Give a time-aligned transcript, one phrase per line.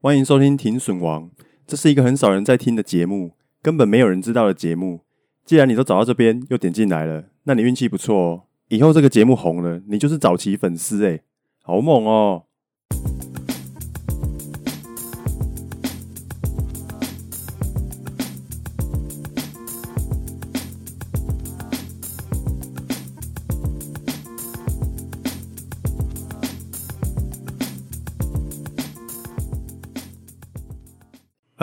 [0.00, 1.28] 欢迎收听停损王，
[1.66, 5.00] 这是一个很少人在听的节目，根本没有人知道的节目。
[5.44, 8.42] 既然你都找到这边又点进来了，那你运气不错哦。
[8.68, 11.24] 以后这个节目红了，你就是早期粉丝诶，
[11.64, 12.44] 好猛哦！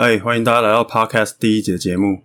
[0.06, 2.22] 嗨，欢迎大家来到 Podcast 第一集的节目。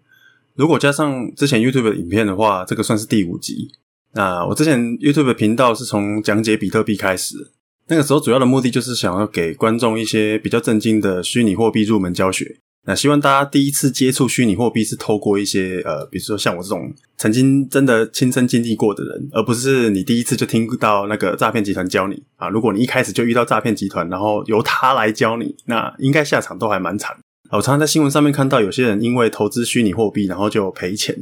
[0.54, 3.72] 如果加上之前 YouTube 的影片的话，这个算是第五集。
[4.14, 7.50] 那我之前 YouTube 的频道是从讲解比特币开始，
[7.88, 12.56] 那个时候主要的目的就是想要给观众一些比较正经的虚拟货币入门教学。
[12.86, 22.48] 那希望大家第一次接触虚拟货币是透过一些呃，比如说像我这种曾经真的亲身经历过的人，而不是你第一次就听到那个诈骗集团教你啊。
[22.48, 27.18] 如果你一开始就遇到诈骗集团，然后由他来教你，那应该下场都还蛮惨。
[27.52, 31.16] 我常常在新闻上面看到有些人因为投资虚拟货币，然后就赔钱，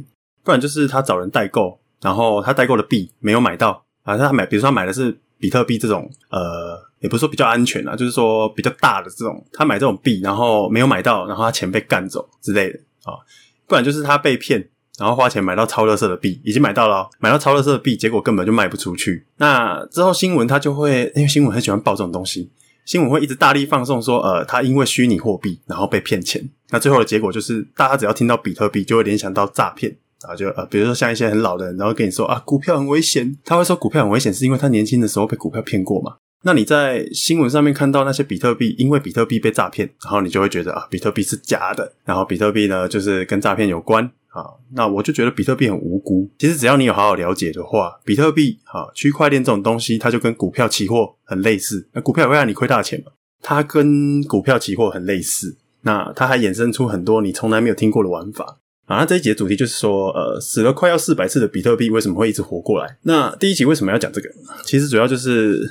[0.44, 13.18] 不然就是他找人代购，然后他代购的币没有买到啊，他买，比如说他买的是比特币这种，呃，也不是说比较安全啊，就是说比较大的这种，他买这种币，然后没有买到，然后他钱被干走之类的啊，
[13.66, 14.64] 不然就是他被骗，
[14.98, 22.48] 然后花钱买到超垃圾的币，已经买到了，买到超垃圾的币，结果根本就卖不出去，那之后新闻他就会，因为新闻很喜欢报这种东西。
[22.90, 36.16] 新闻会一直大力放送说，呃，他因为虚拟货币然后被骗钱，那最后的结果就是，大家只要听到比特币就会联想到诈骗啊，就呃，比如说像一些很老的人，然后跟你说啊，股票很危险，他会说股票很危险是因为他年轻的时候被股票骗过嘛。
[36.42, 44.10] 那你在新闻上面看到那些比特币，因为比特币被诈骗，然后你就会觉得啊，比特币是假的，然后比特币呢就是跟诈骗有关。
[44.30, 46.30] 啊，那我就觉得比特币很无辜。
[46.38, 51.88] 其实只要你有好好了解的话，比特币啊，区块链这种东西，它就跟股票期货很类似。
[51.92, 53.12] 那股票也会让你亏大钱嘛？
[53.42, 55.56] 它跟股票期货很类似。
[55.82, 58.58] 那它还衍生出很多你从来没有听过的玩法。
[58.86, 62.98] 啊，那这一集的主题就是说，呃，死了快要四百次的比特币为什么会一直活过来？
[63.02, 64.28] 那第一集为什么要讲这个？
[64.64, 65.68] 其实主要就是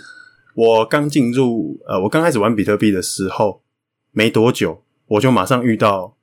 [0.56, 3.62] 我刚进入，呃，我刚开始玩比特币的时候
[4.12, 6.17] 没多久，我就马上遇到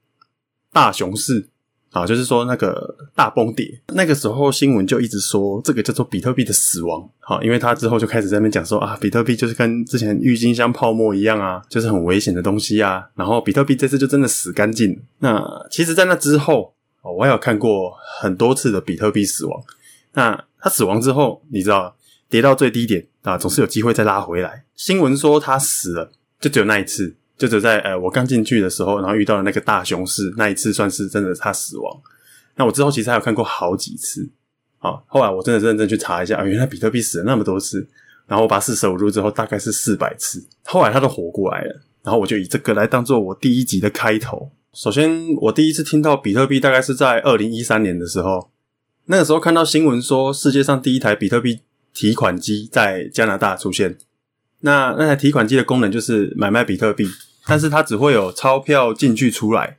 [0.72, 1.49] 大熊市。
[1.97, 7.09] 啊，就是说那个大崩跌，那个时候新闻就一直说这个叫做比特币的死亡。
[7.21, 13.03] 好，因为他之后就开始在那边讲说啊，比特币就是跟之前郁金香泡沫一样啊，就是很危险的东西啊。
[13.15, 15.01] 然后比特币这次就真的死干净。
[15.21, 19.63] 那其实，在那之后，我还有看过很多次的比特币死亡。
[20.13, 21.97] 那他死亡之后，你知道
[22.28, 24.65] 跌到最低点啊，总是有机会再拉回来。
[24.75, 27.17] 新闻说他死了，就只有那一次。
[27.36, 32.00] 就只在呃，我刚进去的时候，然后遇到了那个大熊市，那一次算是真的他死亡。
[32.56, 34.28] 那我之后其实还有看过好几次，
[34.78, 37.86] 好，后来我真的认真去查一下，原来比特币死了那么多次，
[38.26, 41.82] 然后我把四舍五入之后，大概是四百次，后来他都活过来了。
[42.02, 44.53] 然后我就以这个来当做我第一集的开头。
[44.72, 48.50] 首先，我第一次听到比特币大概是在二零一三年的时候，
[49.06, 51.60] 那个时候看到新闻说世界上第一台比特币
[51.92, 53.98] 提款机在加拿大出现。
[54.61, 57.06] 那那台提款机的功能就是买卖比特币，
[57.47, 59.77] 但是它只会有钞票进去出来，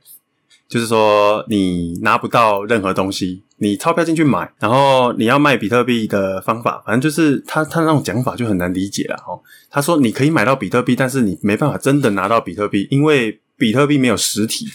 [0.68, 3.42] 就是说你拿不到任何东西。
[3.60, 9.42] 你钞票进去买，然后你要卖比特币的方法，反正就是他他那种讲法就很难理解了哦。
[9.68, 14.68] 他说你可以买到比特币，但是你没办法真的拿到比特币，因为比特币没有实体。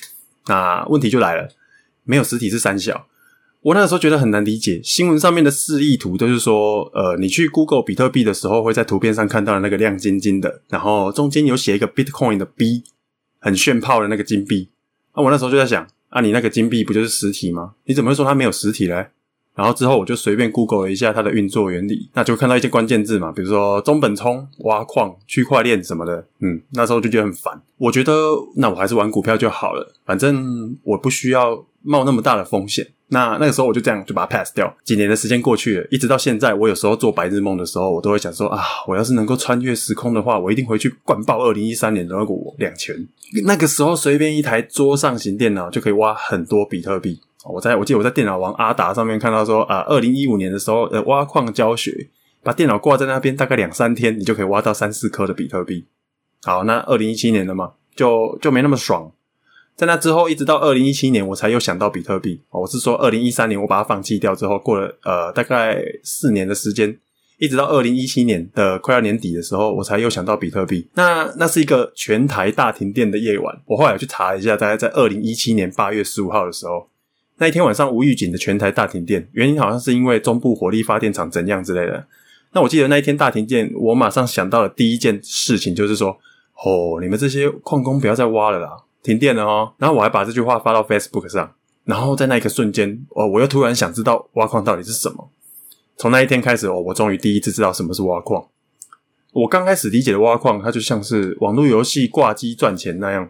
[0.47, 1.47] 那问题就来了，
[2.03, 3.07] 没有实体是三小。
[3.63, 12.83] 我那个时候觉得很难理解，新闻上面的示意图都是说，呃，你去 Google 比特币的时候，会在图片上看到那个亮晶晶的，然后中间有写一个 Bitcoin 的 B，
[13.39, 14.67] 很炫炮的那个金币。
[15.13, 17.75] 啊，我那时候就在想，啊，你那个金币不就是实体吗？
[17.85, 19.07] 你怎么会说它没有实体嘞？
[19.55, 26.27] 然后之后我就随便 Google 了一下它的运作原理，那就看到一些关键字嘛，比如说中本聪、挖矿、区块链什么的。
[26.39, 27.61] 嗯，那时候就觉得很烦。
[27.77, 28.13] 我觉得
[28.57, 32.85] 那我还是玩股票就好了，反正我不需要冒那么大的风险。
[33.13, 34.75] 那那个时候我就这样就把它 pass 掉。
[34.83, 42.93] 几年的时间过去了，一直到现在，我有时候做白日梦的时候，我都会想说啊，我要是能够穿越时空的话，我一定回去灌爆二零一三年的那个我两拳。
[43.45, 47.21] 那个时候随便一台桌上型电脑就可以挖很多比特币。
[47.45, 52.09] 我在我记得我在电脑王阿达上面看到说啊，二零一五年的时候，呃，挖矿教学，
[52.41, 55.85] 把电脑挂在那边，大概两三天，你就可以挖到三四颗的比特币。
[56.43, 59.11] 好，那二零一七年了嘛，就就没那么爽。
[59.75, 62.39] 在那之后，一直到二零一七年，我才又想到比特币。
[62.51, 66.95] 我是说，二零一三年我把它放弃掉之后，过了呃大概四年的时间，
[67.39, 70.87] 一直到二零一七年的快要年底的时候，我才又想到比特币。
[70.93, 73.61] 那那是一个全台大停电的夜晚。
[73.65, 76.87] 我后来去查一下，大概在二零一七年八月十五号的时候，
[77.37, 82.05] 那一天晚上无预警的全台大停电，原因好像是因为中部火力发电厂怎样之类的。
[82.51, 86.09] 那我记得那一天大停电，我马上想到的第一件事情就是说，
[86.63, 88.69] 哦，你们这些矿工不要再挖了啦，
[89.03, 91.53] 停电了哦。”然后我还把这句话发到 Facebook 上。
[91.85, 95.29] 然后在那一个瞬间，哦，我又突然想知道挖矿到底是什么。
[95.97, 98.47] 从那一天开始，哦，我终于第一次知道什么是挖矿。
[99.33, 103.29] 我刚开始理解的挖矿，它就像是网络游戏挂机赚钱那样，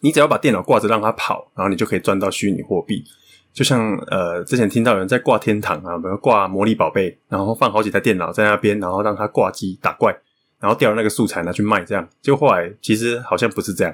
[0.00, 3.04] 你只要把电脑挂着让它跑，然后你就可以赚到虚拟货币。
[3.52, 10.16] 就像呃，之前听到有人在挂天堂啊，比如挂魔力宝贝，然后放好几台电脑在那边，然后让它挂机打怪，
[10.60, 12.08] 然后调那个素材拿去卖，这样。
[12.22, 13.92] 就后来其实好像不是这样。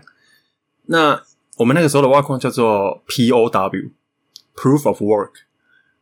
[0.90, 1.22] 那
[1.56, 5.32] 我们那个时候的挖矿叫做 POW，Proof of Work，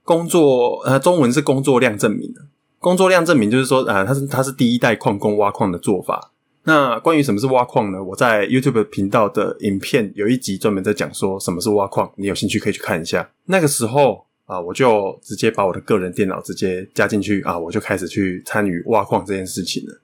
[0.04, 2.42] 工作呃，中文是工作量证明的。
[2.78, 6.30] 工作量证明就是说，呃，它是它是第一代矿工挖矿的做法。
[6.64, 8.00] 那关于什么是挖矿呢？
[8.02, 13.28] 我在 YouTube 频道的影片有一集专门在讲说什么是挖矿，你有兴趣可以去看一下。
[13.46, 20.00] 那个时候啊，我就直接把我的个人电脑直接加进去啊，我就开始去参与挖矿这件事情了。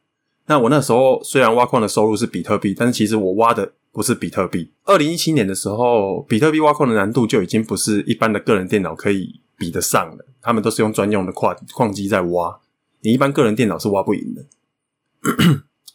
[0.46, 3.72] 那我那时候虽然挖矿的收入是比特币，但是其实我挖的。
[3.92, 4.72] 不是比特币。
[4.84, 10.26] 二零一七年的时候，比特币挖矿的难度就已经不是一般的个人电脑可以比得上了。
[10.40, 12.58] 他们都是用专用的矿矿机在挖，
[13.02, 14.44] 你一般个人电脑是挖不赢的。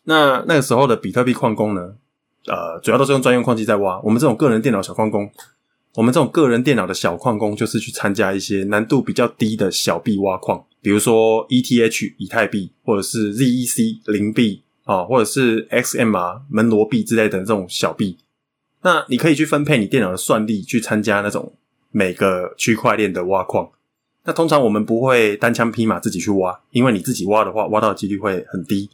[0.04, 1.96] 那那个时候的比特币矿工呢？
[2.46, 4.00] 呃，主要都是用专用矿机在挖。
[4.02, 5.30] 我们这种个人电脑小矿工，
[5.96, 14.64] 我们这种个人电脑的小矿工，就是去参加一些难度比较低的小币挖矿，比如说 ETH 以太币，或者是 ZEC 零币。
[14.88, 18.18] 啊，或者是 XMR 门罗币之类的这种小币，
[18.82, 21.54] 那你可以去分配你电脑的算力去参加那种
[21.92, 23.70] 每个区块链的挖矿。
[24.24, 28.90] 那通常我们不会单枪匹马自己去挖，因为你自己挖的话，挖到的几率会很低。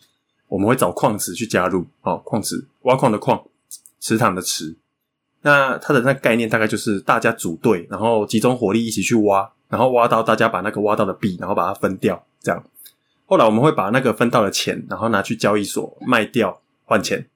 [0.48, 3.44] 我们会找矿池去加入，哦，矿池挖矿的矿，
[4.00, 4.75] 池塘的池。
[5.42, 12.63] 那它的那个概念大概就是大家组队，然后集中火力一起去挖，然后挖到大家把那个挖到的币，然后把它分掉，这样。
[13.34, 17.28] 后来我们会把那个分到的钱，然后拿去交易所卖掉换钱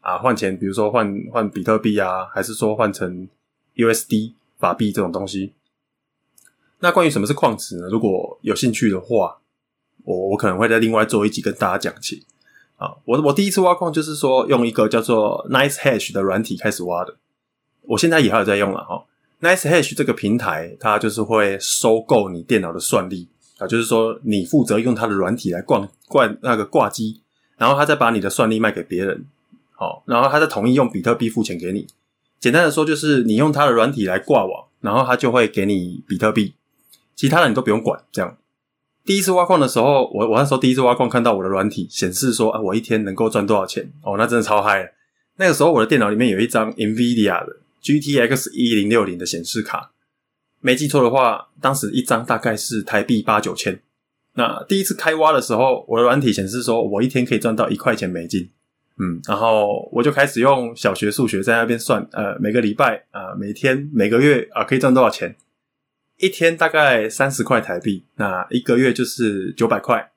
[0.00, 3.28] 啊，换钱，比如说换换比特币啊，还是说换成
[3.74, 5.52] USD 法币这种东西。
[6.78, 7.86] 那关于什么是矿池呢？
[7.90, 9.36] 如果有兴趣的话，
[10.04, 12.24] 我我可能会在另外做一集跟大家讲起
[12.76, 12.96] 啊。
[13.04, 17.14] 我我第一次挖矿就是说用一个叫做 NiceHash 的软体开始挖的，
[17.82, 19.04] 我现在也还有在用了哈。
[19.42, 23.28] NiceHash 这个平台它就是会收购你电脑的算力。
[23.58, 27.20] 啊，就是说你负责用它的软体来挂挂那个挂机，
[27.56, 29.24] 然后他再把你的算力卖给别人，
[29.72, 31.86] 好，然后他再同意用比特币付钱给你。
[32.38, 36.54] 简单的说，就是你用他的软体来挂网，然后他就会给你比特币，
[37.14, 38.04] 其他的你都不用管。
[38.12, 38.36] 这样，
[39.04, 43.90] 第一次挖矿的时候，我我那时候第一次挖矿，看到我的软体显示说啊，我一天能够赚多少钱？
[44.02, 44.92] 哦，那真的超嗨！
[45.36, 49.92] 那个时候我的电脑里面有一张 NVIDIA 的 GTX 一零六零的显示卡。
[50.60, 53.80] 没记错的话，当时一张大概是台币八九千。
[54.34, 58.50] 那第一次开挖的时候，我的软体显示说我一天可以赚到一块钱美金。
[58.98, 65.36] 嗯，然后我就开始用小学数学在那边算，呃，每个礼拜啊、呃，每天、每个月啊、呃，可以赚多少钱？
[66.16, 70.12] 一天大概三十块台币，那一个月就是九百块。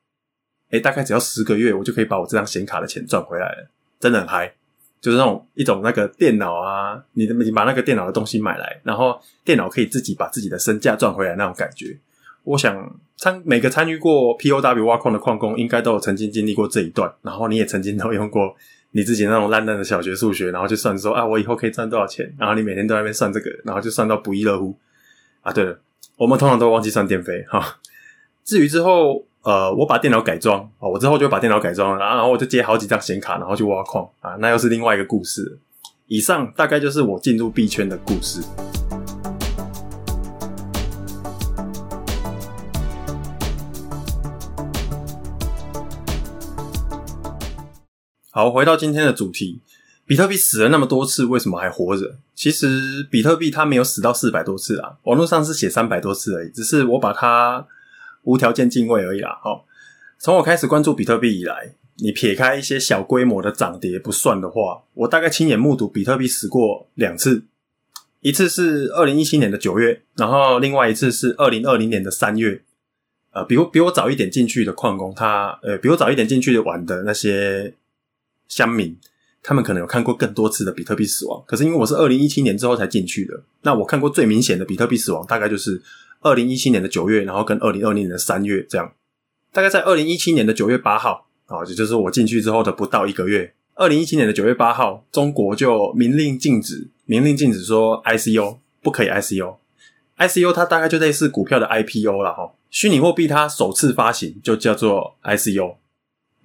[0.70, 3.70] 诶，大概只要十个月，我就可以把我这张显卡的钱赚回来了，
[4.00, 4.54] 真的很嗨。
[5.02, 11.98] 就是那种一种那个电脑啊，你你把那个电脑的东西买来，然后电脑可以自己把自己的身价赚回来那种感觉。
[12.44, 17.10] 我想参每个参与过 POW 挖矿的矿工，应该都有曾经经历过这一段。
[17.22, 18.54] 然后你也曾经都用过
[18.92, 22.34] 你自己那种烂烂的小学数学，然后就算说啊，我以后可以赚多少钱。
[22.38, 24.76] 然后你每天都在那边算这个，然后就算到不亦乐乎
[25.42, 25.54] 啊。
[25.54, 25.80] 对了，
[26.18, 27.80] 我们通常都忘记算电费哈。
[28.44, 29.26] 至于之后。
[29.42, 35.58] 呃，我把电脑改装哦，我之后就把电脑改装了，然后我就接好几张显卡，然后去挖矿啊，那又是另外一个故事。
[36.08, 38.42] 以上大概就是我进入币圈的故事。
[48.32, 49.62] 好，回到今天的主题，
[50.06, 52.18] 比特币死了那么多次，为什么还活着？
[52.36, 57.66] 其实比特币它没有死到四百多次啊，网络上是写三百多次而已，只是我把它。
[58.24, 59.40] 无条件敬畏而已啦。
[59.42, 59.66] 好，
[60.18, 67.44] 从我开始关注比特币以来，你撇开一些小规模的涨跌不算的话，我大概亲眼目睹比特币死过两次。
[68.22, 72.62] 一次是二零一七年的九月，然后另外一次是二零二零年的三月。
[73.32, 77.74] 呃，比我比我早一点进去的矿工，他呃比我早一点进去的玩的那些
[78.48, 78.98] 乡民，
[79.42, 81.44] 他们可能有看过更多次的比特币死亡。
[81.48, 85.82] 可是因为我是二零一七年之后才进去的，那我看过最明显的比特币死亡，大概就是。
[86.22, 88.94] 二零一七年的九月，然后跟二零二零年的三月这样，
[89.52, 93.54] 大概在二零一七年的九月八号啊，也就是我进去之后的不到一个月。
[93.76, 102.52] 二零一七年的九月八号，中国就明令禁止，明令禁止说 ICO 不可以 ICO，ICO 它大概就类似股票的 IPO 了哈。
[102.70, 105.76] 虚拟货币它首次发行就叫做 ICO，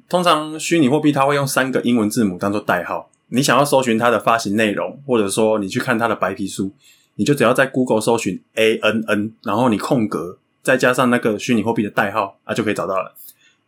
[0.09, 3.11] 通常虚拟货币它会用三个英文字母当做代号。
[3.29, 6.71] 你想要搜寻它的发行内容，或者说你去看它的白皮书，
[7.17, 13.15] 你就只要在 Google 搜寻 ANN，然后你空格再加上那个虚拟货币的代号啊，就可以找到了。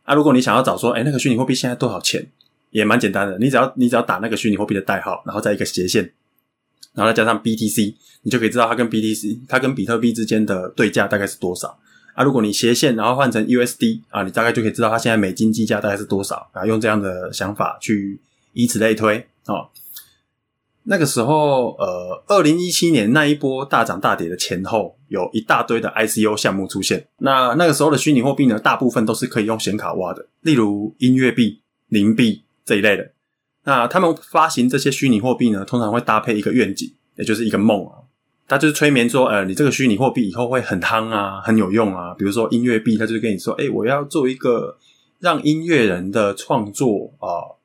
[0.04, 2.26] 啊，如果你想要找说，哎，那个虚拟货币现在多少钱，
[2.70, 3.38] 也蛮简单的。
[3.38, 6.12] 你只要你只要打那个虚拟货币的代号，然后再一个斜线，
[6.94, 11.78] 然后再加上 BTC，你就可以知道它跟 BTC，它跟比特币之间的对价大概是多少。
[12.14, 16.64] 啊，如果你斜线然后换成 USD 啊，你大概就可以知道它现在美金计价大概是多少啊。
[16.64, 18.18] 用这样的想法去
[18.54, 19.26] 以此类推。
[19.46, 19.68] 哦，
[20.88, 27.08] 那个时候，呃，二零一七年那一波大涨大跌的前后，有一大堆的 ICO 项目出现。
[27.18, 33.10] 那那个时候的虚拟货币呢，大部分都是可以用显卡挖的，例如音乐币、灵币这一类的。
[33.64, 38.06] 那他们发行这些虚拟货币呢，通常会搭配一个愿景，也就是一个梦啊，
[38.46, 42.14] 他就是催眠说，呃，你这个虚拟货币以后会很夯啊，很有用啊。
[42.14, 44.78] 比如说音乐币，他就跟你说，诶，我要做一个
[45.18, 47.56] 让音乐人的创作啊。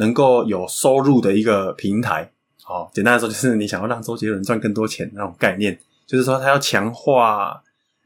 [0.00, 2.30] 能够有收入的一个平台，
[2.68, 7.58] 好，简单来说就是你想要让周杰伦赚更多钱那种概念，就是说他要强化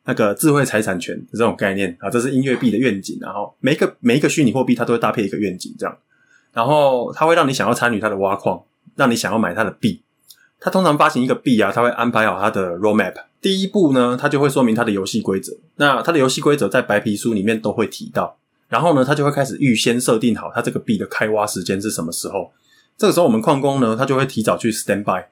[0.05, 3.19] 那个智慧财产权的这种概念啊，这是音乐币的愿景。
[3.21, 5.99] 然后每一个每一个虚拟货币，它都会搭配一个愿景，这样，
[6.53, 8.63] 然后它会让你想要参与它的挖矿，
[8.95, 10.01] 让你想要买它的币。
[10.61, 13.15] 它通常发行一个币啊，它会安排好它的 roadmap。
[13.41, 15.53] 第一步呢，它就会说明它的游戏规则。
[15.75, 18.39] 那它的游戏规则在白皮书里面都会提到。
[18.69, 22.53] 然后呢，他就会开始预先设定好他这个币的开挖时间是什么时候。
[23.03, 25.25] 这个时候，我们矿工呢，他就会提早去 stand by，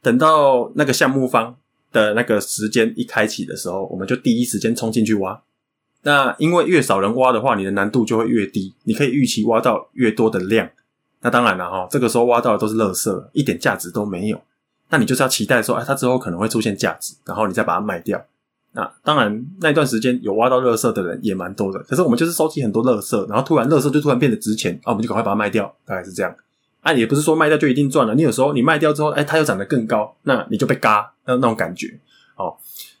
[0.00, 1.54] 等到那个项目方
[1.92, 5.38] 的那个时间一开启的时候，我们就第一时间冲进去挖。
[6.00, 10.66] 那因为越少人挖的话，你的难度就会越低，你可以预期挖到越多的量。
[11.20, 14.40] 那当然了哈，这个时候挖到的都是垃圾，一点价值都没有。
[14.88, 18.24] 那你就是要期待说，哎，它之后可能会出现价值，然后你再把它卖掉。
[18.72, 21.78] 那当然，那段时间有挖到垃圾的人也蛮多的。
[21.80, 26.34] 可是我们就是收集很多垃圾，然后突然垃圾就突然变得值钱啊，我们就赶快把它卖掉，大概是这样。
[26.80, 28.14] 啊，也不是说卖掉就一定赚了。
[28.14, 31.98] 你有时候你卖掉之后，哎，它又涨得更高，那你就被嘎，那那种感觉。
[32.36, 32.56] 哦，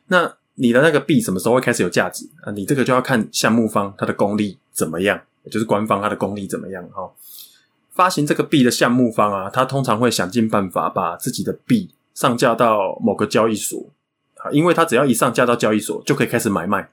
[0.08, 2.52] 那你的那个币什么时候会开始有价值啊？
[2.52, 5.20] 你这个就要看项目方它的功力怎么样，
[5.50, 6.86] 就是官方它的功力怎么样。
[6.90, 7.12] 哈、哦，
[7.92, 13.90] 发行这个币的项目方啊，他通常会想尽办法把自己的币上架到某个交易所。
[14.36, 16.90] 啊，因为他只要一上架到交易所，就可以开始买卖。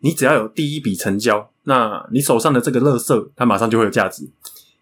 [0.00, 4.28] 你只要有第一笔成交，那你手上的这个垃圾，它马上就会有价值。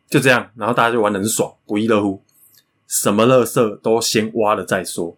[0.09, 2.23] 就这样，然后大家就玩得很爽，不亦乐乎。
[2.87, 5.17] 什么垃圾都先挖了再说。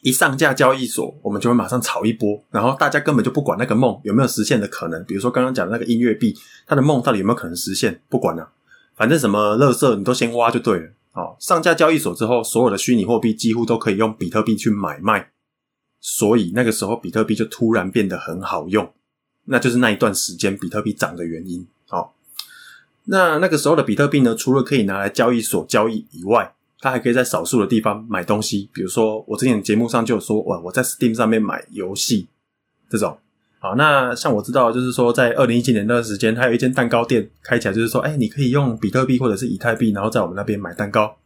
[0.00, 5.04] 一上架交易所，我们就会马上炒一波，然后大家根本就不管那个梦有没有实现的可能。
[5.04, 8.00] 比如说刚刚讲的那个音乐币，它的梦到底有没有可能实现？
[8.08, 8.50] 不管了，
[8.96, 10.90] 反正什么垃圾你都先挖就对了。
[11.12, 15.30] 好，上架交易所之后，所有的虚拟货币几乎都可以用比特币去买卖。
[16.00, 18.92] 所以那个时候，比特币就突然变得很好用，
[19.44, 21.64] 那就是那一段时间比特币涨的原因。
[21.86, 22.14] 好，
[23.04, 32.28] 那那个时候的比特币呢，除了可以拿来交易所交易以外，它还可以在少数的地方买东西，比如说我之前节目上就有说，哇，我在 Steam 上面买游戏
[32.88, 33.18] 这种。
[33.58, 41.16] 好，那像我知道，就是说在二零一七年那段时间，它有一间蛋糕店开起来，就是说，哎，你可以用比特币或者是以太币，然后在我们那边买蛋糕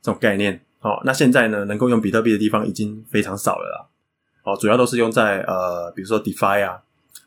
[0.00, 0.58] 这种概念。
[0.78, 3.86] 好，那现在呢，能够用比特币的地方已经非常少了啦。
[4.44, 6.80] 哦，主要都是用在呃，比如说 DeFi 啊，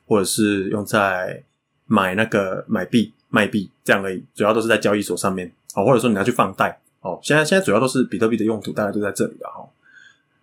[0.08, 1.44] 或者是用在
[1.86, 4.24] 买那个买币卖币这样而已。
[4.36, 7.20] 主要都是在交易所上面哦，或者说你要去放贷哦。
[7.24, 9.68] 现在现在主要都是比特币的用途，大概都在这里了哈。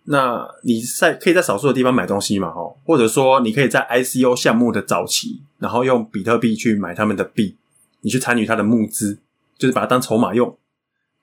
[0.03, 7.55] 那你在可以在少数的地方买东西嘛哈，或者说你可以在 ICO 项目的早期，然后用比特币去买他们的币，
[8.01, 9.19] 你去参与它的募资，
[9.57, 10.57] 就是把它当筹码用。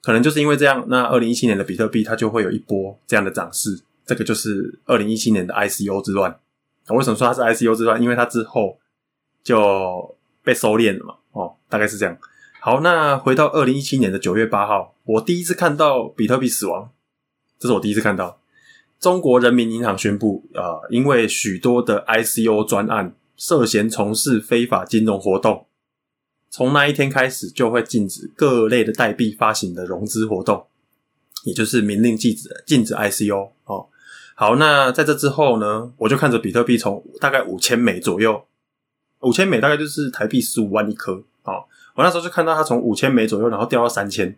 [0.03, 3.81] 可能就是因为这样，那二零一七年的比特币它就会有一波这样的涨势。
[4.05, 6.39] 这个就是二零一七年的 ICO 之乱。
[6.91, 8.01] 为什么说它是 ICO 之乱？
[8.01, 8.79] 因为它之后
[9.43, 11.15] 就被收敛了嘛。
[11.33, 12.17] 哦，大概是这样。
[12.61, 16.91] 好，那回到二零一七年的九月八号，我第一次看到比特币死亡，
[17.59, 18.41] 这是我第一次看到。
[18.99, 25.67] 中国人民银行宣布，啊、呃，因为许多的 ICO 专案涉嫌从事非法金融活动，
[26.51, 30.67] 从那一天开始就会禁止各类的代币发行的融资活动，
[31.45, 33.87] 也就是明令禁止禁止 ICO 哦。
[34.35, 38.47] 好，那在这之后呢，我就看着比特币从大概五千美左右，
[39.21, 41.23] 五千美大概就是台币十五万一颗
[41.53, 41.65] 哦。
[41.95, 44.37] 我那时候就看到它从五千枚左右，然后掉到三千，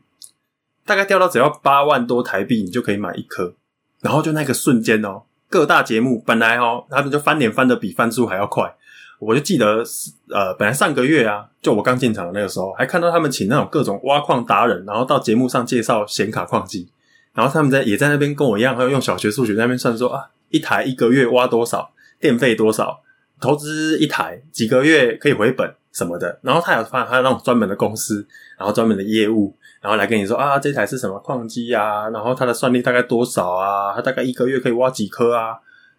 [0.85, 3.55] 大概掉到只要八万多台币，你就可以买一颗。
[4.01, 8.75] 然后就那个瞬间哦，各大节目本来哦，他们就翻脸翻的比翻书还要快。
[9.19, 9.83] 我就记得
[10.31, 16.89] 呃，本来上个月啊，就我刚进场的那个时候，还看到他们请那种各种挖矿达人，然后到节目上介绍显卡矿机。
[17.35, 23.01] 然后他们在也在那边跟我一样，还有用小学数学在那边算说啊，一台一个月挖多少，电费多少，
[23.41, 26.39] 投资一台几个月可以回本什么的。
[26.43, 28.27] 然后他有发他那种专门的公司，
[28.59, 35.59] 然后专门的业务，然后来跟你说啊，这台是什么矿机啊，然后它的算力大概多少啊，它大概一个月可以挖几颗啊，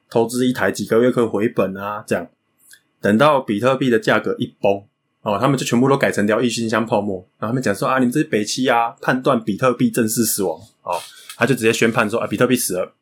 [0.10, 2.28] 投资一台几个月可以回本啊，这样。
[3.02, 4.84] 等到比特币的价格一崩
[5.22, 10.98] 哦，他们就全部都改成掉郁金香泡沫，然后他们讲说啊，你们这些北七啊，判断比特币正式死亡哦，
[11.38, 12.94] 他就直接宣判说啊，比特币死了，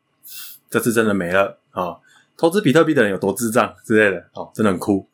[0.69, 1.83] 这次真的没了啊。
[1.83, 1.99] 哦
[2.39, 5.09] 投资比特币的人有多智障之类的哦，真的很酷。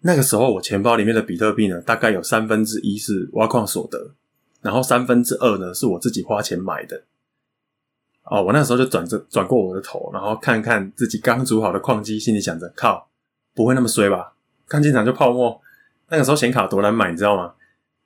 [0.00, 4.12] 那个时候我钱包里面的比特币呢，大概有三分之一是挖矿所得，
[4.62, 7.02] 然后三分之二呢是我自己花钱买的。
[8.24, 13.08] 哦，我那时候就转着转过我的头，然后看看自己刚组好的矿机，心里想着：靠，
[13.54, 14.34] 不会那么衰吧？
[14.68, 15.60] 刚进场就泡沫。
[16.08, 17.54] 那个时候显卡多难买，你知道吗？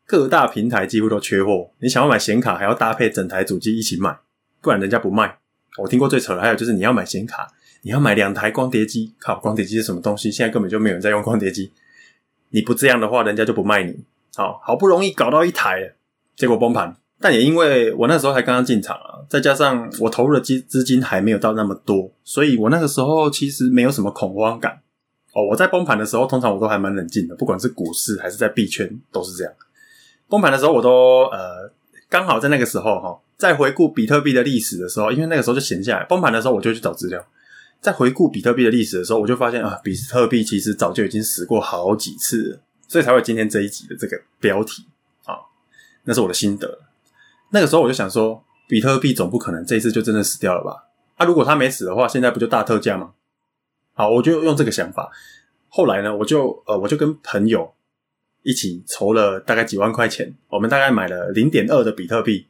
[0.07, 4.19] 各大平台几乎都缺货，你想要买显卡还要搭配整台主机一起买，
[4.61, 5.39] 不然人家不卖。
[5.79, 7.51] 我听过最扯的还有就是你要买显卡。
[7.83, 10.31] 你要买两台光碟机，靠，光碟机是什么东西？
[10.31, 11.71] 现在根本就没有人在用光碟机。
[12.51, 14.05] 你不这样的话，人家就不卖你。
[14.35, 15.93] 好，好不容易搞到一台了，
[16.37, 16.97] 结果崩盘。
[17.21, 24.81] 但也因为我那时候才刚刚进场啊，再加上我投入的资资金还没有到那么多，所以我那个时候其实没有什么恐慌感。
[25.33, 29.53] 哦，我在崩盘的时候，通常我都还蛮冷静的，不管是股市还是在币圈都是这样。
[30.29, 31.71] 崩盘的时候，我都呃
[32.09, 36.05] 刚好在那个时候哈，在回顾比特币的历史的时候，因为那个时候就闲下来。
[36.05, 37.25] 崩盘的时候，我就去找资料。
[37.81, 44.85] 在回顾比特币的历史的时候，我就发现啊，比特币其实早就已经死过好几次了，所以才会今天这一集的这个标题
[45.25, 45.35] 啊，
[46.05, 46.79] 那是我的心得。
[47.51, 50.89] 那个时候我就想说，比特币总不可能这一次就真的死掉了吧？
[51.17, 53.13] 啊，如果它没死的话，现在不就大特价吗？
[53.95, 55.11] 好，我就用这个想法。
[55.69, 57.73] 后来呢，我就呃，我就跟朋友
[58.43, 62.47] 一起筹了大概几万块钱，我们大概买了零点二的比特币。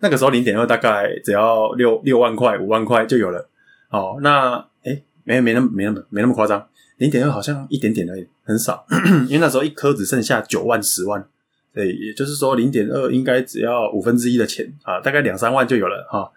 [0.00, 3.48] 那个时候零点二大概只要六六万块、五万块就有了。
[3.90, 8.86] 哦，那诶没没那么没那么没那么夸张，零点二好像一点点而已，很少。
[9.28, 11.24] 因为那时候一颗只剩下九万、十万，
[11.72, 16.30] 所以也就是说零点二应该只要五分之一的钱啊，大概两三万就有了哈、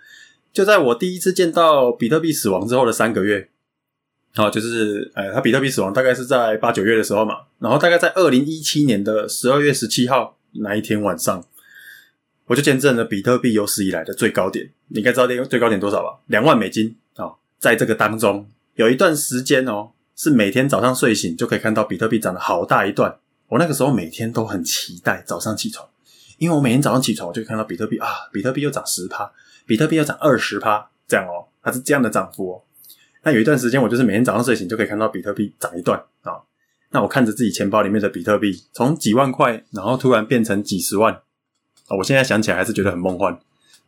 [0.51, 3.49] 就在我第一次见到比特币死亡之后的三个月，
[4.35, 11.43] 啊，就是呃，它比特币死亡大概是在八九月的时候嘛，然后大概在二零一七年的十二月十七号那一天晚上，
[12.47, 14.71] 我就见证了比特币有史以来的最高点。
[14.87, 16.19] 你应该知道那个最高点多少吧？
[16.27, 16.95] 两万美金。
[17.59, 23.19] 在这个当中，有一段时间哦，是每天早上睡醒就可以看到比特币涨了好大一段。
[23.49, 25.87] 我那个时候每天都很期待早上起床，
[26.37, 29.29] 因为我每天早上起床我就看到比特币啊，比特币又涨十趴，
[29.65, 32.63] 比特币又涨二十趴，这样哦，它是这样的涨幅哦。
[33.23, 36.39] 那有一段时间我就是每天早上睡醒就可以看到比特币涨一段啊。
[36.91, 41.13] 那我看着自己钱包里面的比特币从几万块，然后突然变成几十万
[41.87, 43.37] 啊，我现在想起来还是觉得很梦幻。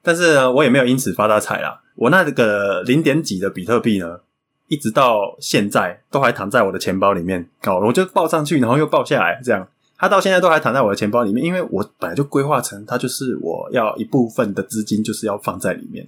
[0.01, 1.81] 但是呢，我也没有因此发大财啦。
[1.95, 4.19] 我那个零点几的比特币呢，
[4.67, 7.47] 一直到现在都还躺在我的钱包里面。
[7.65, 11.45] 哦，我就报上去，然后又报下来，这样它到现在都还躺在我的钱包里面。
[11.45, 16.07] 因为我本来就规划成它就是我要一部分的资金就是要放在里面，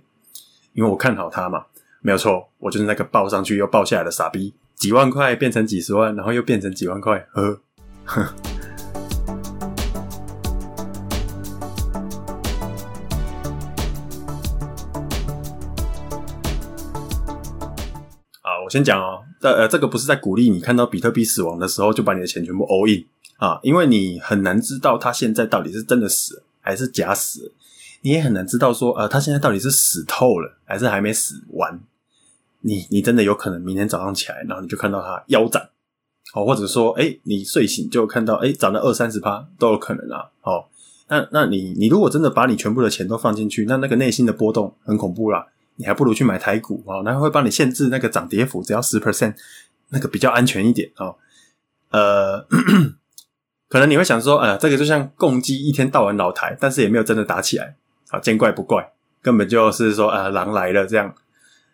[0.74, 1.66] 因为我看好它嘛。
[2.02, 7.60] 没有错，我就是那个报上去又报下来的傻逼，几万块变成几十万，然后又变成几万块，呵
[8.04, 8.34] 呵。
[18.74, 23.06] 先讲哦，呃，这个不是在鼓励你看到比特币死亡的时候就把你的钱全部 all in
[23.38, 27.52] 啊，因为你很难知道它现在到底是真的死还是假死，
[28.02, 31.80] 你也很难知道说，呃，它现在到底是死透了还是还没死完。
[32.62, 35.70] 你你真的有可能明天早上起来，然后你就看到它腰斩，
[36.34, 40.32] 哦，或者说，哎，你睡醒就看到，哎，涨了二三十趴都有可能啊。
[40.42, 40.66] 哦，
[41.10, 45.46] 那那你你如果真的把你全部的钱都放进去，那那个内心的波动很恐怖啦。
[45.76, 49.36] 你还不如去买台股啊，然后会帮你限制那个涨跌幅，只要十 percent，
[49.90, 51.14] 那个比较安全一点啊。
[51.92, 52.46] 呃，
[53.70, 57.76] 可能你会想说，呃，这个就像共机一天到晚老台，但是也没有真的打起来
[58.10, 61.14] 啊，见怪不怪，根本就是说，呃，狼来了这样。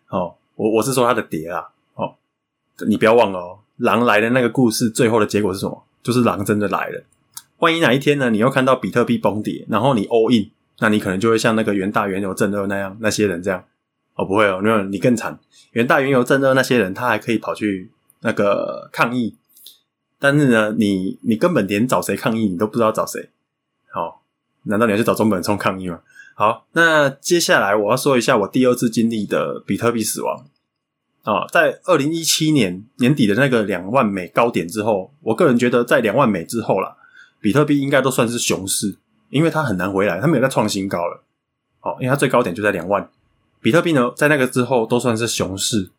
[0.08, 2.14] 哦，我我是说它的跌啊，哦，
[2.86, 5.84] 你不要忘了哦，狼来的那个故事最后的结果是什么？
[6.02, 7.04] 就是狼真的来了。
[7.58, 13.62] 万一哪一天呢，你又看到比特币崩跌，然后你 all in，那你可能就会像那个元大原油正二那样，那些人这样。
[14.20, 15.38] 哦，不会哦，没有你更惨。
[15.72, 19.34] 元大原油正热那些人，他还可以跑去那个抗议，
[20.18, 23.30] 但是呢，你你根本连找谁抗议，你都不知道找谁。
[23.90, 24.20] 好，
[24.64, 26.00] 难道你要去找中本聪抗议吗？
[26.34, 30.44] 好，那接下来我要说一下我第二次经历的比特币死亡。
[31.22, 36.94] 啊，在二零一七年年底的那个两万美高点之后，我个人觉得在两万美之后啦，
[37.40, 38.98] 比特币应该都算是熊市，
[39.30, 41.24] 因为它很难回来，它没有再创新高了。
[41.78, 43.08] 好，因为它最高点就在两万。
[43.60, 45.90] 比特币呢，在那个之后都算是熊市，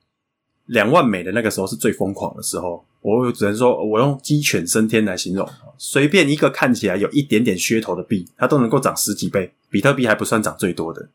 [0.66, 5.48] 两万美的那个时候是最疯狂的时候，我只能说我用鸡犬升天来形容，
[5.78, 9.54] 随便一个看起来有一点点噱头的币，它都能够涨十几倍。
[9.70, 11.08] 比特币还不算涨最多的。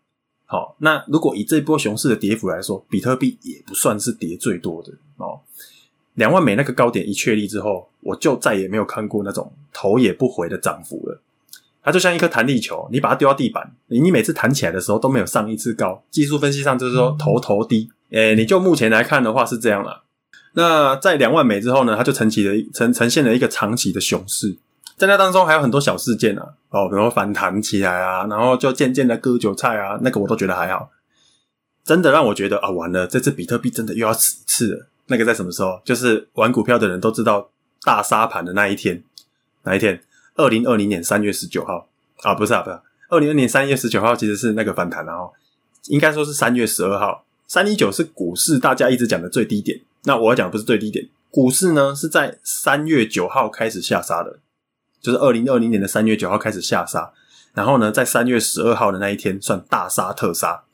[0.47, 5.41] 好，那如果以这波熊市的跌幅来说，比特币也不算是跌最多的哦。
[6.15, 11.21] 两万美那个高点一确立之后，我就再也没有看过那种头也不回的涨幅了。
[11.87, 16.03] 它就像一颗弹力球，你把它丢到地板，你你每次弹起来的时候都没有上一次高。
[16.11, 20.03] 技术分析上就是说头头低，诶，你就目前来看的话是这样啦。
[20.55, 24.59] 那在两万美之后呢，它就呈起了呈呈现了一个长期的熊市。
[24.97, 30.91] 在那当中还有很多小事件啊，哦，比如说反弹起来啊，然后就渐渐的割韭菜啊，那个我都觉得还好。
[31.85, 34.89] 真的让我觉得啊，完了，这次比特币真的又要死一次了。
[35.07, 35.81] 那个在什么时候？
[35.85, 37.49] 就是玩股票的人都知道
[37.83, 39.05] 大杀盘的那一天，
[39.63, 40.03] 哪一天？
[40.37, 41.89] 二零二零年三月十九号
[42.23, 45.33] 啊，不是啊，不是，二零二零年三月十九号其实是那个反弹，然后
[45.89, 49.81] 应该说是三月十二号，三一九是股市大家一直讲的最低点。
[50.05, 54.39] 那我要讲不是最低点，股市呢是在三月九号开始下杀的。
[55.01, 57.13] 就是二零二零年的三月九号开始下杀，
[57.55, 60.65] 然后呢，在三月十二号的那一天算大杀特杀，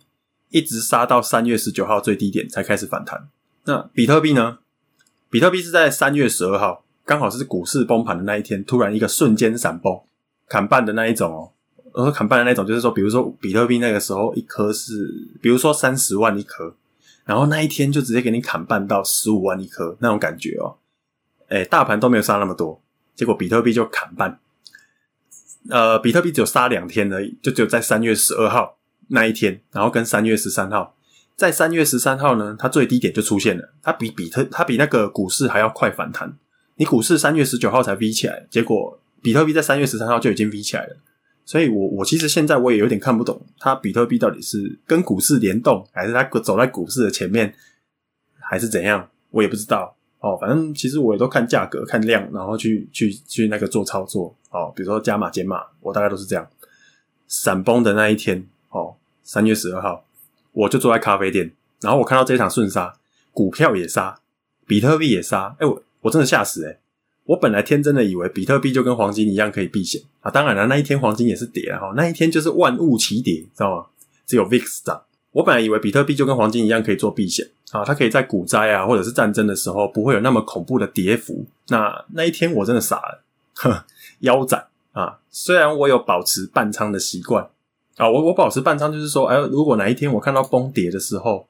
[0.48, 3.29] 一直杀到三月十九号最低点才开始反弹。
[3.64, 4.59] 那比特币呢？
[5.29, 10.01] 比特币是在三月十二号，刚好是股市崩盘的那一天，突然一个瞬间闪崩，
[10.49, 11.51] 砍半的那一种哦。
[11.93, 16.75] 我说砍半的那种，就是说，比如说比特币那个时候一颗是，比如说三十万一颗，
[17.25, 20.77] 然后那一天就直接给你砍半到十五万一颗那种感觉哦。
[21.49, 22.81] 哎，大盘都没有杀那么多。
[23.15, 24.41] 结果比特币就砍半，
[25.69, 30.97] 呃，比特币只有杀两天而已，就只有在三月十二号那一天，然后跟三月十三号，
[31.37, 36.38] 在三月十三号呢，它最低点就出现了，它比比特它比那个股市还要快反弹。
[36.83, 40.97] 你股市三月十九号才 V 起来，结果比特币在三月十三号就已经 V 起来了。
[41.45, 47.55] 所以我我其实现在我也有点看不懂，它比特币到底是跟股市联动，还是它走在股市的前面，
[48.40, 49.95] 还是怎样，我也不知道。
[50.18, 54.35] 哦，反正其实我也都看价格、看量，然后去去去那个做操作。
[54.51, 56.45] 哦，比如说加码减码，我大概都是这样。
[57.29, 60.05] 闪崩的那一天，哦，三月十二号，
[60.51, 62.92] 我就坐在咖啡店，然后我看到这一场顺杀，
[63.31, 64.18] 股票也杀，
[64.66, 66.79] 比特币也杀，哎，我我真的吓死诶、
[67.25, 73.87] 我本来天真的以为比特币就跟黄金一样可以避险啊，当然了，那一天黄金也是跌啊，哈，那一天就是万物齐跌，知道吗？
[74.27, 75.03] 只有 VIX 涨。
[75.31, 81.47] 我本来以为比特币就跟黄金一样可以做避险啊，它可以在股灾啊或者是战争的时候不会有那么恐怖的跌幅。
[81.69, 83.85] 那那一天我真的傻了，呵，
[84.21, 85.21] 腰斩啊！
[85.31, 87.49] 虽然我有保持半仓的习惯
[87.97, 91.47] 啊，我我保持半仓就是说，哎，如果哪一天我看到崩跌的时候，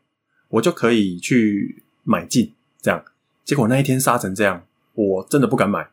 [0.49, 3.03] 我就可以去买进，这样。
[3.45, 5.89] 结果那一天杀成这样，我真的不敢买。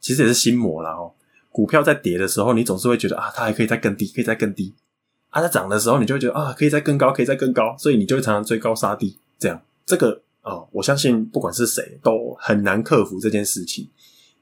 [0.00, 1.12] 其实也是心魔啦哦。
[1.50, 4.74] 股票在跌的时候，你总是会觉得啊，它还可以再更低，可以再更低。
[5.30, 13.88] 它在涨的时候，你就会觉得啊，可以再更高，可以再更高，所以你就会常常追高杀低，这样这个哦，我相信不管是谁都很难克服这件事情。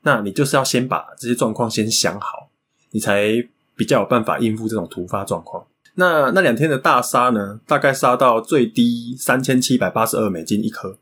[0.03, 2.51] 那你就是要先把这些状况先想好，
[2.91, 3.33] 你才
[3.77, 5.65] 比较有办法应付这种突发状况。
[5.95, 10.99] 那那两天的大杀呢，大概杀到最低三千七百八十二美金一颗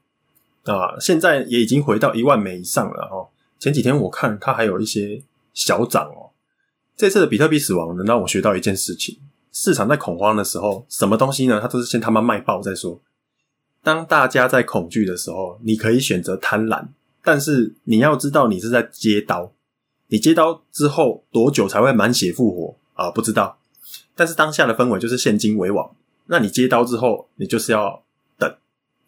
[0.76, 3.28] 啊，现在也已经回到一万美以上了哦。
[3.58, 6.30] 前几天我看它还有一些小涨哦。
[6.96, 9.18] 这次的比特币死亡能让我学到一件事情。
[9.52, 11.58] 市场在恐慌的时候，什么东西呢？
[11.60, 13.00] 它都是先他妈卖爆再说。
[13.82, 16.88] 当大家在恐惧的时候，你可以选择贪婪，
[17.24, 19.52] 但是你要知道你是在接刀。
[20.08, 23.58] 你接刀之后多久才会满血复活啊、不知道。
[24.14, 25.90] 但是当下的氛围就是现金为王。
[26.26, 28.02] 那你接刀之后，你就是要
[28.38, 28.54] 等，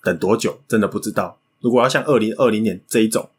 [0.03, 0.61] 等多久？
[0.67, 1.39] 真的不知道。
[1.63, 3.31] 如果要像二零二零年这一种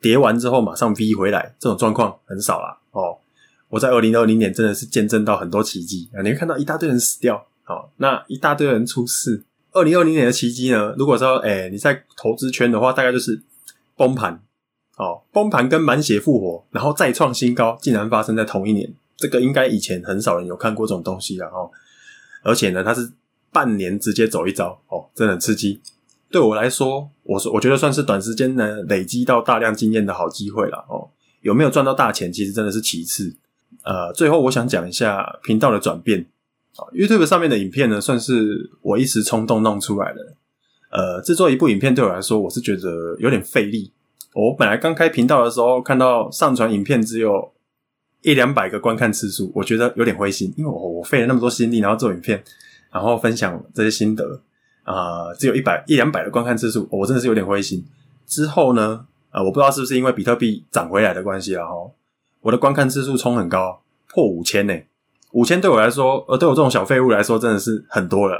[0.00, 2.78] 跌完之后马上 V 回来，这种状况很少啦。
[2.92, 3.18] 哦。
[3.70, 6.22] 我在二零二零年真的是见证到很多奇迹啊！
[6.22, 9.42] 你会看到一大堆人死掉，好，那一大堆人出事。
[9.72, 10.94] 二零二零年的奇迹呢？
[10.96, 13.42] 如果说，哎、你在投资圈的话，大概就是
[13.96, 14.40] 崩盘，
[14.96, 18.94] 哦，崩盘跟满血复活，然后再创新高，竟然发生在同一年。
[19.16, 21.68] 这个应该以前很少人有看过这种东西了哦。
[22.44, 23.10] 而且呢，它是
[23.50, 25.80] 半年直接走一遭，哦，真的很刺激。
[26.34, 31.08] 对我来说，我说我觉得算是短时间呢累积到大量经验的好机会了哦。
[31.42, 33.36] 有没有赚到大钱，其实真的是其次。
[33.84, 36.26] 呃，最后我想讲一下频道的转变。
[36.92, 40.34] YouTube 上面的影片呢，算是我一时冲动弄出来的。
[40.90, 43.92] 呃，制作一部影片对我来说，我是觉得有点费力。
[44.34, 47.52] 我本来刚开频道的时候，看到上传影片只有
[48.22, 52.42] 一两百个观看次数，我觉得有点灰心，因为我我费了那么多心力，然后做影片，
[52.90, 54.42] 然后分享这些心得，
[54.84, 57.84] 呃，只有一百一两百的观看次数，我真的是有点灰心。
[58.26, 61.90] 之后呢，呃，我不知道是不是因为比特币涨回来的关系啊，哈。
[62.40, 64.74] 我的观看次数冲很高，破五千呢。
[65.32, 68.38] 五千对我来说，呃，对我这种小废物来说，真的是很多了。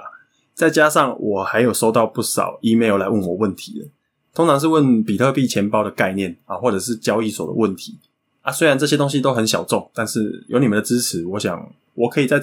[0.54, 3.86] 再加上我还有收到不少 email 来问我问题的，
[4.32, 7.98] 通常是问比特币钱包的概念啊，或者是交易所的问题
[8.42, 8.52] 啊。
[8.52, 12.40] 虽然这些东西都很小众，但是有你们的支持，我想我可以再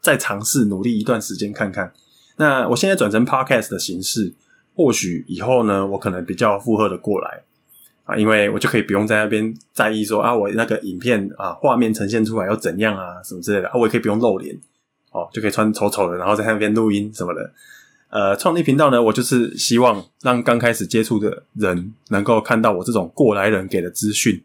[0.00, 1.92] 再尝试努力一段时间看看。
[2.42, 4.34] 那我现在转成 podcast 的形式，
[4.74, 7.40] 或许以后呢，我可能比较负荷的过来
[8.02, 14.58] 啊，因为我就可以不用在那边在意说啊，我那个影片啊画面呈现出来要怎样啊什么之类的啊，我也可以不用露脸
[15.12, 17.52] 哦，就可以穿丑丑的，然后在那边录音什么的。
[18.10, 24.42] 呃，创立频道呢，我就是希望让刚开始接触的人能够看到我这种过来人给的资讯，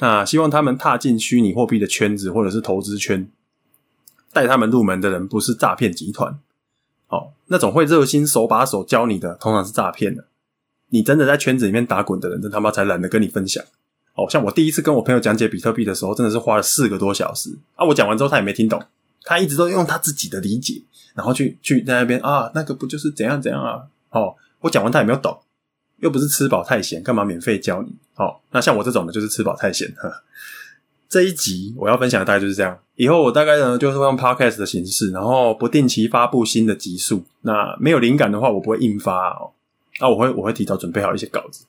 [0.00, 3.26] 那希望他们踏进虚拟货币的圈子或者是投资圈，
[4.32, 6.38] 带他们入门的人不是诈骗集团，
[7.08, 10.24] 哦，那种会热心手把手教你的，通常是诈骗的。
[10.88, 13.64] 你真的在圈子里面打滚的人，真他妈才懒得跟你分享。
[14.14, 17.84] 哦，像我第一次跟我朋友讲解比特币的时候，真的是花了四个多小时啊！
[17.84, 18.82] 我讲完之后，他也没听懂，
[19.22, 20.82] 他一直都用他自己的理解。
[21.14, 23.82] 然后去去在那边啊，那个不就是怎样怎样啊？
[24.10, 25.38] 哦，我讲完他也没有懂，
[25.98, 27.94] 又不是吃饱太闲，干嘛免费教你？
[28.16, 29.92] 哦，那像我这种的，就是吃饱太闲。
[31.08, 32.78] 这一集我要分享的大概就是这样。
[32.96, 37.22] 以后我大概呢，就是会用 podcast 的形式，然后不定期发布新的集数。
[37.42, 39.50] 那没有灵感的话，我不会印发哦。
[39.98, 41.64] 啊，我会我会提早准备好一些稿子，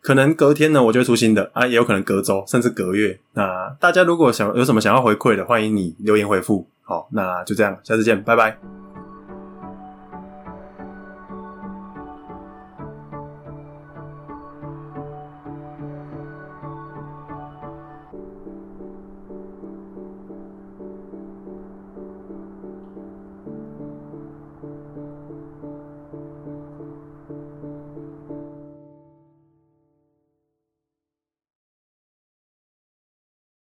[0.00, 3.18] 可能隔天呢，我就会出新的啊，也有可能隔周甚至隔月。
[3.34, 6.66] 那大家如果想有什么想要回馈的，欢迎你留言回复。
[6.82, 8.89] 好，那就这样，下次见，拜拜。